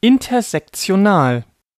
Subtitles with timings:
[0.00, 1.44] intersektional.